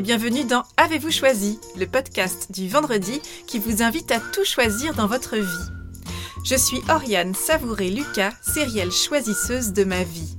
[0.00, 5.08] bienvenue dans Avez-vous choisi, le podcast du vendredi qui vous invite à tout choisir dans
[5.08, 5.72] votre vie.
[6.44, 10.36] Je suis Oriane Savouré-Lucas, sérielle choisisseuse de ma vie.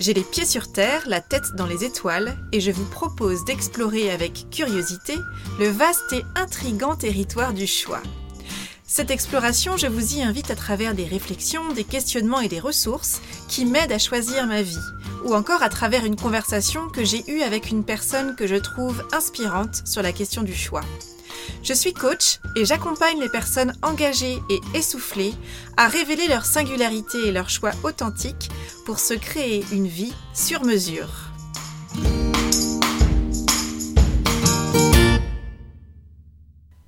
[0.00, 4.10] J'ai les pieds sur terre, la tête dans les étoiles, et je vous propose d'explorer
[4.10, 5.14] avec curiosité
[5.60, 8.02] le vaste et intrigant territoire du choix.
[8.84, 13.20] Cette exploration, je vous y invite à travers des réflexions, des questionnements et des ressources
[13.46, 14.76] qui m'aident à choisir ma vie,
[15.28, 19.06] ou encore à travers une conversation que j'ai eue avec une personne que je trouve
[19.12, 20.80] inspirante sur la question du choix.
[21.62, 25.34] Je suis coach et j'accompagne les personnes engagées et essoufflées
[25.76, 28.48] à révéler leur singularité et leur choix authentique
[28.86, 31.10] pour se créer une vie sur mesure.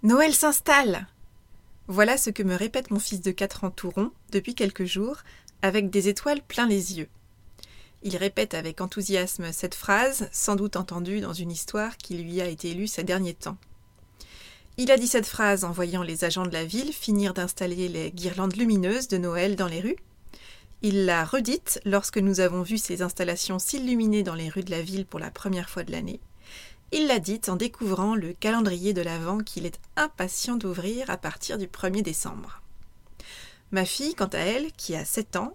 [0.03, 1.07] Noël s'installe
[1.93, 5.17] voilà ce que me répète mon fils de 4 ans tout rond depuis quelques jours,
[5.61, 7.09] avec des étoiles plein les yeux.
[8.03, 12.49] Il répète avec enthousiasme cette phrase, sans doute entendue dans une histoire qui lui a
[12.49, 13.59] été lue ces derniers temps.
[14.79, 18.11] Il a dit cette phrase en voyant les agents de la ville finir d'installer les
[18.11, 19.99] guirlandes lumineuses de Noël dans les rues.
[20.81, 24.81] Il l'a redite lorsque nous avons vu ces installations s'illuminer dans les rues de la
[24.81, 26.21] ville pour la première fois de l'année.
[26.93, 31.59] Il l'a dit en découvrant le calendrier de l'Avent qu'il est impatient d'ouvrir à partir
[31.59, 32.63] du 1er décembre.
[33.71, 35.55] Ma fille, quant à elle, qui a 7 ans,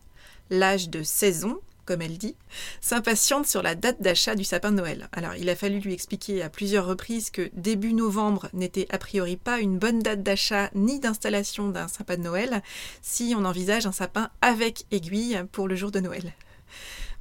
[0.52, 2.36] l'âge de saison, comme elle dit,
[2.82, 5.10] s'impatiente sur la date d'achat du sapin de Noël.
[5.12, 9.38] Alors il a fallu lui expliquer à plusieurs reprises que début novembre n'était a priori
[9.38, 12.62] pas une bonne date d'achat ni d'installation d'un sapin de Noël
[13.02, 16.34] si on envisage un sapin avec aiguille pour le jour de Noël.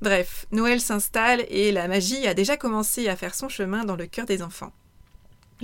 [0.03, 4.07] Bref, Noël s'installe et la magie a déjà commencé à faire son chemin dans le
[4.07, 4.73] cœur des enfants.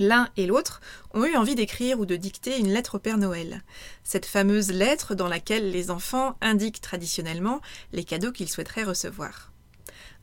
[0.01, 0.81] L'un et l'autre
[1.13, 3.61] ont eu envie d'écrire ou de dicter une lettre au Père Noël,
[4.03, 7.61] cette fameuse lettre dans laquelle les enfants indiquent traditionnellement
[7.93, 9.51] les cadeaux qu'ils souhaiteraient recevoir.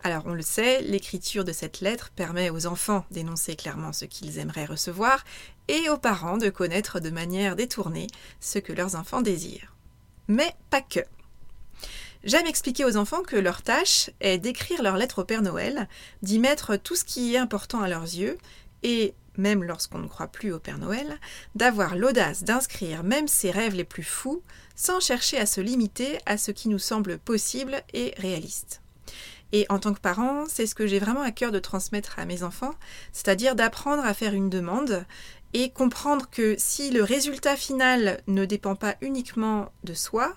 [0.02, 4.40] Alors on le sait, l'écriture de cette lettre permet aux enfants d'énoncer clairement ce qu'ils
[4.40, 5.24] aimeraient recevoir
[5.68, 8.08] et aux parents de connaître de manière détournée
[8.40, 9.76] ce que leurs enfants désirent.
[10.26, 11.04] Mais pas que.
[12.24, 15.88] J'aime expliquer aux enfants que leur tâche est d'écrire leur lettre au Père Noël,
[16.22, 18.38] d'y mettre tout ce qui est important à leurs yeux,
[18.82, 21.18] et, même lorsqu'on ne croit plus au Père Noël,
[21.54, 24.42] d'avoir l'audace d'inscrire même ses rêves les plus fous,
[24.76, 28.82] sans chercher à se limiter à ce qui nous semble possible et réaliste.
[29.52, 32.26] Et en tant que parent, c'est ce que j'ai vraiment à cœur de transmettre à
[32.26, 32.74] mes enfants,
[33.12, 35.06] c'est-à-dire d'apprendre à faire une demande
[35.54, 40.36] et comprendre que si le résultat final ne dépend pas uniquement de soi,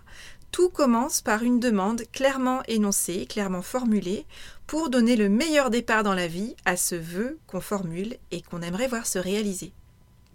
[0.51, 4.25] tout commence par une demande clairement énoncée, clairement formulée,
[4.67, 8.61] pour donner le meilleur départ dans la vie à ce vœu qu'on formule et qu'on
[8.61, 9.73] aimerait voir se réaliser.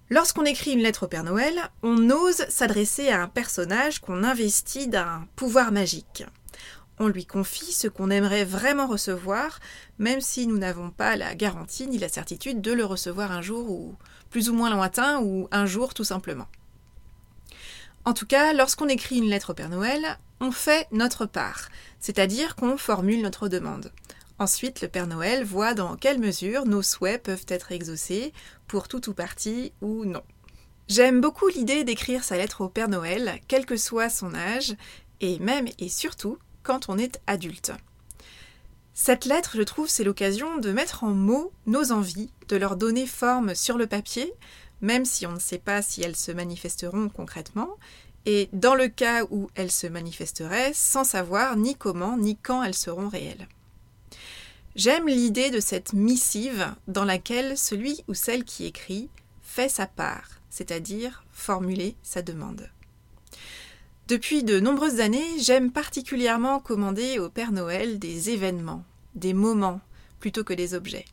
[0.09, 4.89] Lorsqu'on écrit une lettre au Père Noël, on ose s'adresser à un personnage qu'on investit
[4.89, 6.25] d'un pouvoir magique.
[6.99, 9.61] On lui confie ce qu'on aimerait vraiment recevoir,
[9.99, 13.71] même si nous n'avons pas la garantie ni la certitude de le recevoir un jour
[13.71, 13.97] ou
[14.31, 16.47] plus ou moins lointain ou un jour tout simplement.
[18.07, 22.55] En tout cas, lorsqu'on écrit une lettre au Père Noël, on fait notre part, c'est-à-dire
[22.55, 23.91] qu'on formule notre demande.
[24.39, 28.33] Ensuite, le Père Noël voit dans quelle mesure nos souhaits peuvent être exaucés,
[28.69, 30.23] pour tout ou partie ou non.
[30.87, 34.77] J'aime beaucoup l'idée d'écrire sa lettre au Père Noël, quel que soit son âge,
[35.21, 37.73] et même et surtout quand on est adulte.
[38.95, 43.07] Cette lettre, je trouve, c'est l'occasion de mettre en mots nos envies, de leur donner
[43.07, 44.33] forme sur le papier,
[44.81, 47.71] même si on ne sait pas si elles se manifesteront concrètement,
[48.27, 52.75] et dans le cas où elles se manifesteraient, sans savoir ni comment ni quand elles
[52.75, 53.49] seront réelles.
[54.75, 59.09] J'aime l'idée de cette missive dans laquelle celui ou celle qui écrit
[59.43, 62.69] fait sa part, c'est-à-dire formuler sa demande.
[64.09, 69.81] Depuis de nombreuses années, j'aime particulièrement commander au Père Noël des événements, des moments,
[70.21, 71.07] plutôt que des objets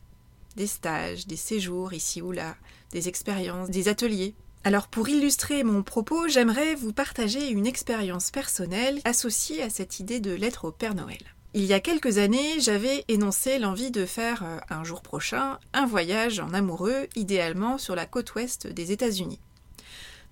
[0.56, 2.56] des stages, des séjours ici ou là,
[2.92, 4.34] des expériences, des ateliers.
[4.64, 10.20] Alors pour illustrer mon propos, j'aimerais vous partager une expérience personnelle associée à cette idée
[10.20, 11.22] de lettre au Père Noël.
[11.56, 15.86] Il y a quelques années, j'avais énoncé l'envie de faire euh, un jour prochain un
[15.86, 19.38] voyage en amoureux, idéalement sur la côte ouest des États-Unis.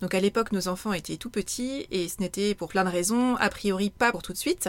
[0.03, 3.37] Donc à l'époque, nos enfants étaient tout petits et ce n'était pour plein de raisons,
[3.37, 4.69] a priori pas pour tout de suite,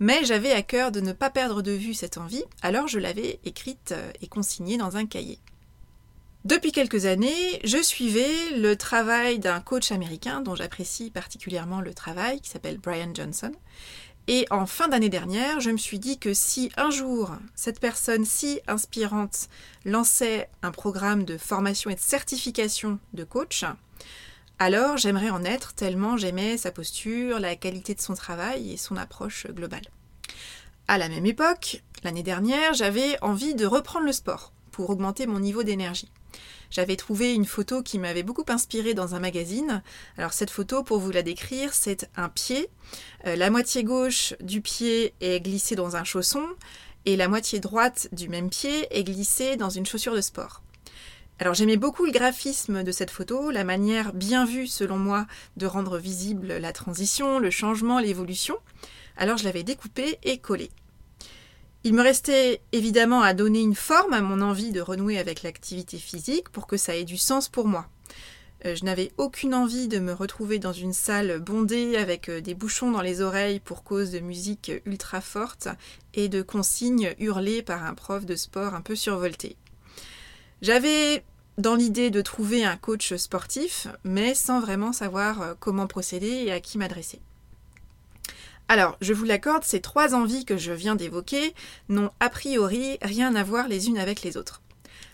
[0.00, 3.40] mais j'avais à cœur de ne pas perdre de vue cette envie, alors je l'avais
[3.46, 5.38] écrite euh, et consignée dans un cahier.
[6.44, 12.42] Depuis quelques années, je suivais le travail d'un coach américain dont j'apprécie particulièrement le travail,
[12.42, 13.52] qui s'appelle Brian Johnson.
[14.28, 18.24] Et en fin d'année dernière, je me suis dit que si un jour cette personne
[18.26, 19.48] si inspirante
[19.84, 23.64] lançait un programme de formation et de certification de coach,
[24.58, 28.96] alors j'aimerais en être tellement j'aimais sa posture, la qualité de son travail et son
[28.96, 29.86] approche globale.
[30.88, 35.40] À la même époque, l'année dernière, j'avais envie de reprendre le sport pour augmenter mon
[35.40, 36.10] niveau d'énergie.
[36.70, 39.82] J'avais trouvé une photo qui m'avait beaucoup inspirée dans un magazine.
[40.16, 42.68] Alors cette photo, pour vous la décrire, c'est un pied.
[43.26, 46.44] Euh, la moitié gauche du pied est glissée dans un chausson
[47.04, 50.62] et la moitié droite du même pied est glissée dans une chaussure de sport.
[51.38, 55.26] Alors j'aimais beaucoup le graphisme de cette photo, la manière bien vue selon moi
[55.58, 58.56] de rendre visible la transition, le changement, l'évolution.
[59.18, 60.70] Alors je l'avais découpé et collé.
[61.84, 65.98] Il me restait évidemment à donner une forme à mon envie de renouer avec l'activité
[65.98, 67.86] physique pour que ça ait du sens pour moi.
[68.64, 72.54] Euh, je n'avais aucune envie de me retrouver dans une salle bondée avec euh, des
[72.54, 75.68] bouchons dans les oreilles pour cause de musique ultra forte
[76.14, 79.56] et de consignes hurlées par un prof de sport un peu survolté.
[80.62, 81.24] J'avais
[81.58, 86.52] dans l'idée de trouver un coach sportif, mais sans vraiment savoir euh, comment procéder et
[86.52, 87.20] à qui m'adresser.
[88.68, 91.54] Alors, je vous l'accorde, ces trois envies que je viens d'évoquer
[91.88, 94.60] n'ont a priori rien à voir les unes avec les autres.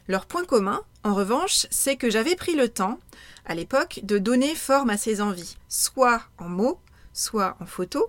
[0.09, 2.99] Leur point commun, en revanche, c'est que j'avais pris le temps,
[3.45, 6.81] à l'époque, de donner forme à ces envies, soit en mots,
[7.13, 8.07] soit en photos,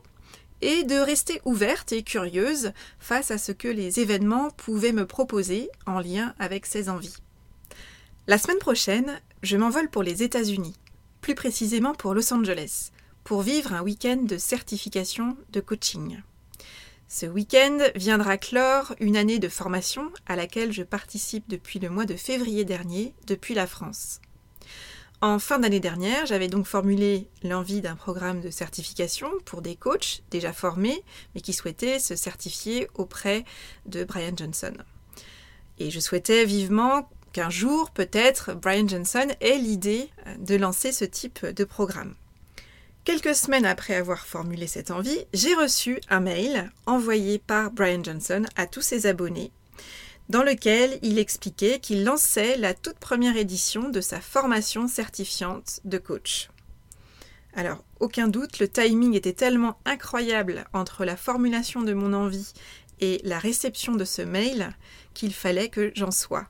[0.62, 5.70] et de rester ouverte et curieuse face à ce que les événements pouvaient me proposer
[5.86, 7.23] en lien avec ces envies.
[8.26, 10.78] La semaine prochaine, je m'envole pour les États-Unis,
[11.20, 12.92] plus précisément pour Los Angeles,
[13.26, 16.22] pour vivre un week-end de certification de coaching.
[17.10, 22.06] Ce week-end viendra clore une année de formation à laquelle je participe depuis le mois
[22.06, 24.22] de février dernier, depuis la France.
[25.20, 30.24] En fin d'année dernière, j'avais donc formulé l'envie d'un programme de certification pour des coachs
[30.32, 31.04] déjà formés,
[31.36, 33.44] mais qui souhaitaient se certifier auprès
[33.86, 34.74] de Brian Johnson.
[35.78, 41.46] Et je souhaitais vivement qu'un jour, peut-être, Brian Johnson ait l'idée de lancer ce type
[41.46, 42.16] de programme.
[43.04, 48.46] Quelques semaines après avoir formulé cette envie, j'ai reçu un mail envoyé par Brian Johnson
[48.56, 49.52] à tous ses abonnés,
[50.30, 55.98] dans lequel il expliquait qu'il lançait la toute première édition de sa formation certifiante de
[55.98, 56.50] coach.
[57.56, 62.54] Alors, aucun doute, le timing était tellement incroyable entre la formulation de mon envie
[63.02, 64.74] et la réception de ce mail
[65.14, 66.48] qu'il fallait que j'en sois.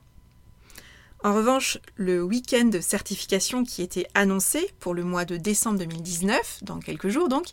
[1.24, 6.58] En revanche, le week-end de certification qui était annoncé pour le mois de décembre 2019,
[6.64, 7.46] dans quelques jours donc,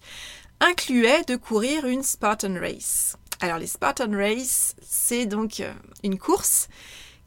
[0.60, 3.16] incluait de courir une Spartan Race.
[3.40, 5.72] Alors les Spartan Race, c'est donc euh,
[6.04, 6.68] une course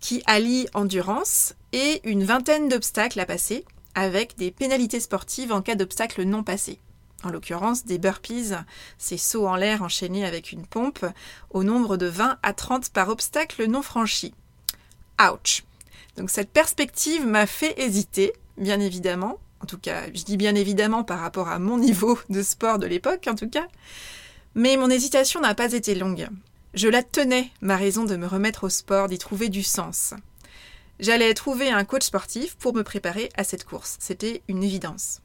[0.00, 3.64] qui allie endurance et une vingtaine d'obstacles à passer,
[3.94, 6.78] avec des pénalités sportives en cas d'obstacles non passés.
[7.22, 8.52] En l'occurrence, des burpees,
[8.98, 11.06] ces sauts en l'air enchaînés avec une pompe,
[11.48, 14.34] au nombre de 20 à 30 par obstacle non franchi.
[15.18, 15.62] Ouch
[16.16, 19.38] donc cette perspective m'a fait hésiter, bien évidemment.
[19.60, 22.86] En tout cas, je dis bien évidemment par rapport à mon niveau de sport de
[22.86, 23.66] l'époque, en tout cas.
[24.54, 26.28] Mais mon hésitation n'a pas été longue.
[26.74, 30.14] Je la tenais, ma raison de me remettre au sport, d'y trouver du sens.
[31.00, 33.96] J'allais trouver un coach sportif pour me préparer à cette course.
[34.00, 35.20] C'était une évidence.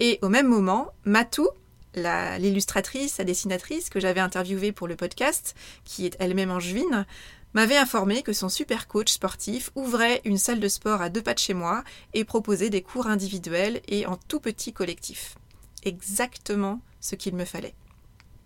[0.00, 1.48] Et au même moment, Matou,
[1.94, 5.54] l'illustratrice, la, dessinatrice que j'avais interviewée pour le podcast,
[5.84, 7.06] qui est elle-même angevine,
[7.54, 11.34] m'avait informé que son super coach sportif ouvrait une salle de sport à deux pas
[11.34, 11.84] de chez moi
[12.14, 15.36] et proposait des cours individuels et en tout petit collectif.
[15.84, 17.74] Exactement ce qu'il me fallait.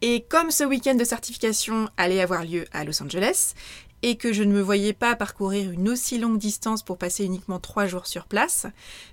[0.02, 3.54] Et comme ce week-end de certification allait avoir lieu à Los Angeles,
[4.02, 7.60] et que je ne me voyais pas parcourir une aussi longue distance pour passer uniquement
[7.60, 8.66] trois jours sur place,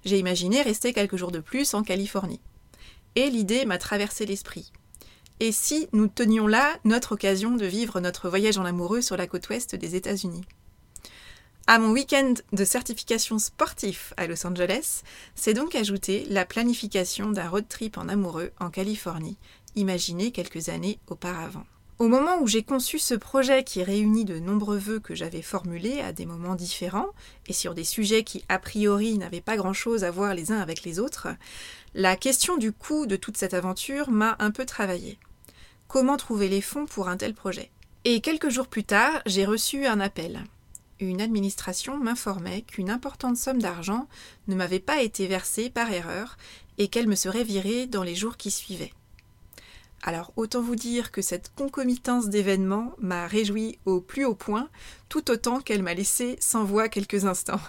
[0.06, 2.40] j'ai imaginé rester quelques jours de plus en Californie.
[3.16, 4.72] Et l'idée m'a traversé l'esprit.
[5.40, 9.28] Et si nous tenions là notre occasion de vivre notre voyage en amoureux sur la
[9.28, 10.42] côte ouest des États-Unis?
[11.68, 15.04] À mon week-end de certification sportif à Los Angeles,
[15.36, 19.38] c'est donc ajouté la planification d'un road trip en amoureux en Californie,
[19.76, 21.66] imaginé quelques années auparavant.
[22.00, 26.00] Au moment où j'ai conçu ce projet qui réunit de nombreux vœux que j'avais formulés
[26.00, 27.10] à des moments différents
[27.48, 30.84] et sur des sujets qui a priori n'avaient pas grand-chose à voir les uns avec
[30.84, 31.28] les autres,
[31.94, 35.20] la question du coût de toute cette aventure m'a un peu travaillé
[35.88, 37.72] comment trouver les fonds pour un tel projet.
[38.04, 40.44] Et quelques jours plus tard, j'ai reçu un appel.
[41.00, 44.08] Une administration m'informait qu'une importante somme d'argent
[44.48, 46.38] ne m'avait pas été versée par erreur
[46.78, 48.94] et qu'elle me serait virée dans les jours qui suivaient.
[50.04, 54.70] Alors autant vous dire que cette concomitance d'événements m'a réjoui au plus haut point,
[55.10, 57.60] tout autant qu'elle m'a laissé sans voix quelques instants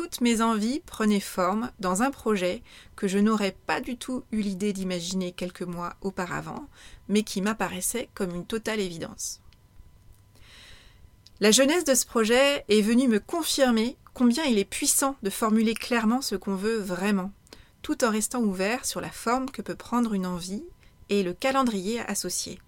[0.00, 2.62] toutes mes envies prenaient forme dans un projet
[2.96, 6.70] que je n'aurais pas du tout eu l'idée d'imaginer quelques mois auparavant,
[7.10, 9.42] mais qui m'apparaissait comme une totale évidence.
[11.40, 15.74] La jeunesse de ce projet est venue me confirmer combien il est puissant de formuler
[15.74, 17.30] clairement ce qu'on veut vraiment,
[17.82, 20.64] tout en restant ouvert sur la forme que peut prendre une envie
[21.10, 22.58] et le calendrier associé.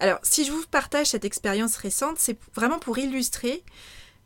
[0.00, 3.62] Alors, si je vous partage cette expérience récente, c'est vraiment pour illustrer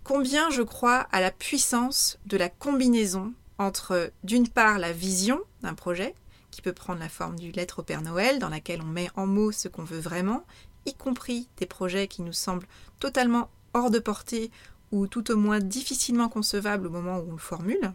[0.07, 5.75] combien je crois à la puissance de la combinaison entre, d'une part, la vision d'un
[5.75, 6.15] projet,
[6.53, 9.27] qui peut prendre la forme du lettre au Père Noël, dans laquelle on met en
[9.27, 10.45] mots ce qu'on veut vraiment,
[10.85, 12.69] y compris des projets qui nous semblent
[13.01, 14.53] totalement hors de portée
[14.93, 17.93] ou tout au moins difficilement concevables au moment où on le formule,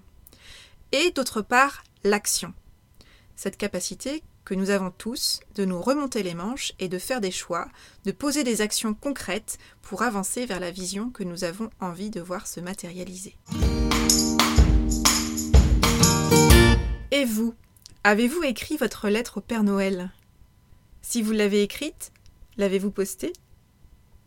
[0.92, 2.54] et d'autre part l'action.
[3.38, 7.32] Cette capacité que nous avons tous de nous remonter les manches et de faire des
[7.32, 7.68] choix,
[8.06, 12.22] de poser des actions concrètes pour avancer vers la vision que nous avons envie de
[12.22, 13.36] voir se matérialiser.
[17.12, 17.54] Et vous,
[18.04, 20.12] avez-vous écrit votre lettre au Père Noël?
[21.02, 22.12] Si vous l'avez écrite,
[22.58, 23.34] l'avez-vous postée?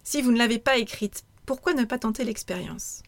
[0.02, 3.02] Si vous ne l'avez pas écrite, pourquoi ne pas tenter l'expérience?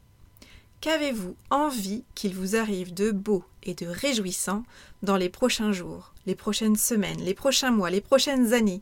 [0.80, 4.62] Qu'avez-vous envie qu'il vous arrive de beau et de réjouissant
[5.02, 8.80] dans les prochains jours, les prochaines semaines, les prochains mois, les prochaines années?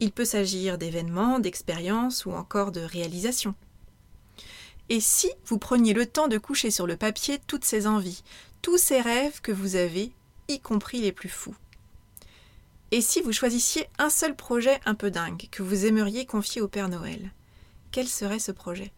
[0.00, 3.54] Il peut s'agir d'événements, d'expériences ou encore de réalisations.
[4.88, 8.22] Et si vous preniez le temps de coucher sur le papier toutes ces envies,
[8.62, 10.12] tous ces rêves que vous avez,
[10.48, 11.56] y compris les plus fous?
[12.90, 16.68] Et si vous choisissiez un seul projet un peu dingue que vous aimeriez confier au
[16.68, 17.32] Père Noël?
[17.92, 18.92] Quel serait ce projet?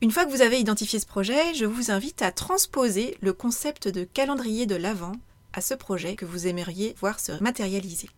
[0.00, 3.86] Une fois que vous avez identifié ce projet, je vous invite à transposer le concept
[3.86, 5.12] de calendrier de l'Avent
[5.52, 8.08] à ce projet que vous aimeriez voir se matérialiser.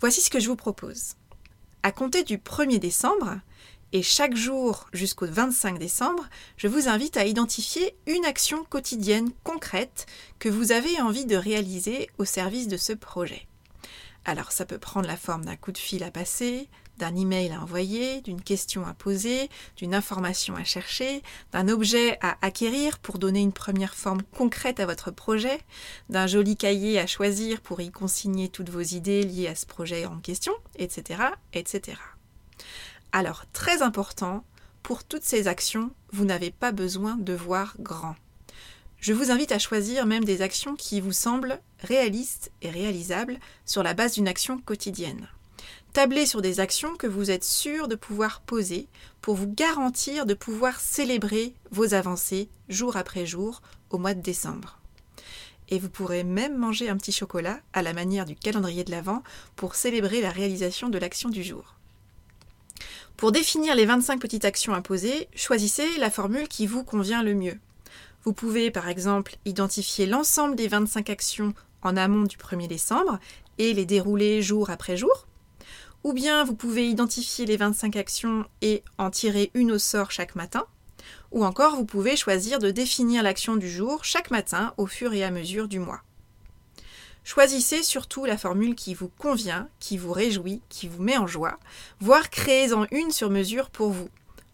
[0.00, 1.14] Voici ce que je vous propose.
[1.82, 3.40] À compter du 1er décembre,
[3.92, 10.06] et chaque jour jusqu'au 25 décembre, je vous invite à identifier une action quotidienne concrète
[10.38, 13.46] que vous avez envie de réaliser au service de ce projet.
[14.24, 17.60] Alors ça peut prendre la forme d'un coup de fil à passer, d'un email à
[17.60, 21.22] envoyer, d'une question à poser, d'une information à chercher,
[21.52, 25.60] d'un objet à acquérir pour donner une première forme concrète à votre projet,
[26.08, 30.06] d'un joli cahier à choisir pour y consigner toutes vos idées liées à ce projet
[30.06, 31.22] en question, etc.
[31.52, 31.98] etc.
[33.12, 34.44] Alors, très important,
[34.82, 38.16] pour toutes ces actions, vous n'avez pas besoin de voir grand.
[38.98, 43.82] Je vous invite à choisir même des actions qui vous semblent réalistes et réalisables sur
[43.82, 45.28] la base d'une action quotidienne.
[45.94, 48.88] Tablez sur des actions que vous êtes sûr de pouvoir poser
[49.20, 54.80] pour vous garantir de pouvoir célébrer vos avancées jour après jour au mois de décembre.
[55.68, 59.22] Et vous pourrez même manger un petit chocolat à la manière du calendrier de l'Avent
[59.54, 61.76] pour célébrer la réalisation de l'action du jour.
[63.16, 67.34] Pour définir les 25 petites actions à poser, choisissez la formule qui vous convient le
[67.34, 67.60] mieux.
[68.24, 73.20] Vous pouvez par exemple identifier l'ensemble des 25 actions en amont du 1er décembre
[73.58, 75.28] et les dérouler jour après jour.
[76.04, 80.36] Ou bien vous pouvez identifier les 25 actions et en tirer une au sort chaque
[80.36, 80.66] matin.
[81.32, 85.24] Ou encore vous pouvez choisir de définir l'action du jour chaque matin au fur et
[85.24, 86.02] à mesure du mois.
[87.24, 91.58] Choisissez surtout la formule qui vous convient, qui vous réjouit, qui vous met en joie,
[92.00, 94.10] voire créez-en une sur mesure pour vous.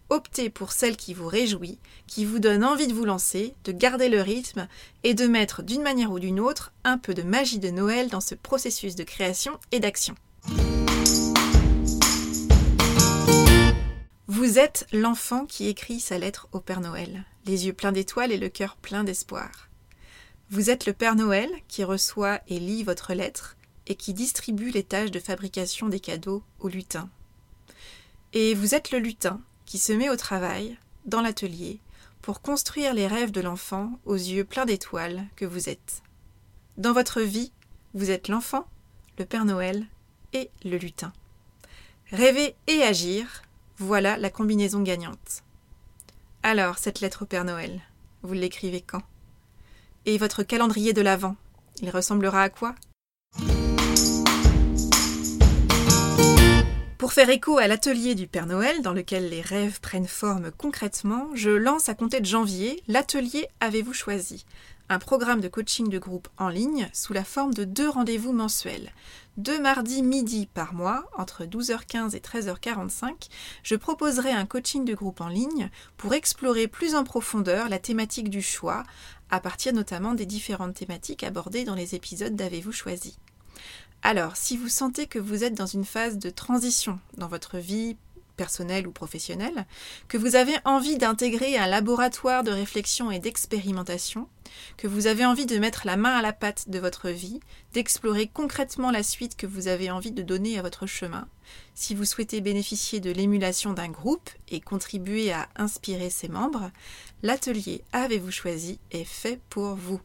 [0.09, 4.07] Optez pour celle qui vous réjouit, qui vous donne envie de vous lancer, de garder
[4.07, 4.69] le rythme
[5.03, 8.21] et de mettre d'une manière ou d'une autre un peu de magie de Noël dans
[8.21, 10.15] ce processus de création et d'action.
[14.41, 18.39] Vous êtes l'enfant qui écrit sa lettre au Père Noël, les yeux pleins d'étoiles et
[18.39, 19.69] le cœur plein d'espoir.
[20.49, 23.55] Vous êtes le Père Noël qui reçoit et lit votre lettre
[23.85, 27.07] et qui distribue les tâches de fabrication des cadeaux au lutin.
[28.33, 31.79] Et vous êtes le lutin qui se met au travail, dans l'atelier,
[32.23, 36.01] pour construire les rêves de l'enfant aux yeux pleins d'étoiles que vous êtes.
[36.77, 37.51] Dans votre vie,
[37.93, 38.65] vous êtes l'enfant,
[39.19, 39.85] le Père Noël
[40.33, 41.13] et le lutin.
[42.11, 43.43] Rêver et agir,
[43.81, 45.41] voilà la combinaison gagnante.
[46.43, 47.81] Alors, cette lettre au Père Noël,
[48.21, 49.01] vous l'écrivez quand?
[50.05, 51.35] Et votre calendrier de l'Avent,
[51.81, 52.75] il ressemblera à quoi?
[56.99, 61.29] Pour faire écho à l'atelier du Père Noël, dans lequel les rêves prennent forme concrètement,
[61.33, 64.45] je lance à compter de janvier l'atelier Avez-vous choisi?
[64.91, 68.91] Un programme de coaching de groupe en ligne sous la forme de deux rendez-vous mensuels.
[69.37, 73.29] Deux mardis midi par mois, entre 12h15 et 13h45,
[73.63, 78.29] je proposerai un coaching de groupe en ligne pour explorer plus en profondeur la thématique
[78.29, 78.83] du choix,
[79.29, 83.17] à partir notamment des différentes thématiques abordées dans les épisodes d'Avez-vous choisi.
[84.01, 87.95] Alors, si vous sentez que vous êtes dans une phase de transition dans votre vie
[88.41, 89.67] personnel ou professionnel,
[90.07, 94.27] que vous avez envie d'intégrer un laboratoire de réflexion et d'expérimentation,
[94.77, 97.39] que vous avez envie de mettre la main à la pâte de votre vie,
[97.73, 101.27] d'explorer concrètement la suite que vous avez envie de donner à votre chemin,
[101.75, 106.71] si vous souhaitez bénéficier de l'émulation d'un groupe et contribuer à inspirer ses membres,
[107.21, 110.01] l'atelier Avez-vous choisi est fait pour vous.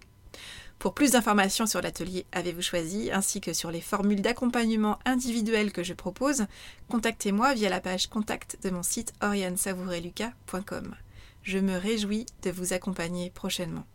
[0.78, 5.82] Pour plus d'informations sur l'atelier Avez-vous choisi, ainsi que sur les formules d'accompagnement individuelles que
[5.82, 6.46] je propose,
[6.88, 10.94] contactez-moi via la page contact de mon site oriansavoureluca.com.
[11.42, 13.86] Je me réjouis de vous accompagner prochainement.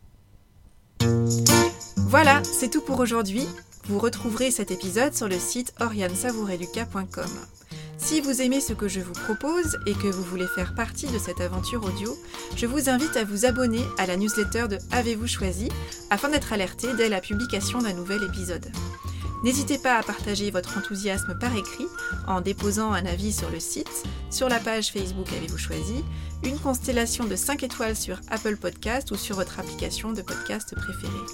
[1.97, 3.47] Voilà, c'est tout pour aujourd'hui.
[3.85, 7.60] Vous retrouverez cet épisode sur le site oriansavoureluca.com.
[8.03, 11.19] Si vous aimez ce que je vous propose et que vous voulez faire partie de
[11.19, 12.17] cette aventure audio,
[12.55, 15.69] je vous invite à vous abonner à la newsletter de Avez-vous choisi
[16.09, 18.65] afin d'être alerté dès la publication d'un nouvel épisode.
[19.43, 21.87] N'hésitez pas à partager votre enthousiasme par écrit
[22.27, 26.03] en déposant un avis sur le site, sur la page Facebook Avez-vous choisi,
[26.43, 31.25] une constellation de 5 étoiles sur Apple Podcast ou sur votre application de podcast préférée.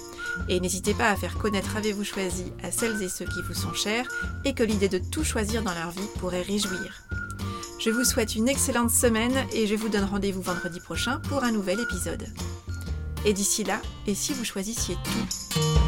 [0.48, 3.74] Et n'hésitez pas à faire connaître Avez-vous choisi à celles et ceux qui vous sont
[3.74, 4.08] chers
[4.44, 7.02] et que l'idée de tout choisir dans leur vie pourrait réjouir.
[7.78, 11.52] Je vous souhaite une excellente semaine et je vous donne rendez-vous vendredi prochain pour un
[11.52, 12.26] nouvel épisode.
[13.24, 15.87] Et d'ici là, et si vous choisissiez tout?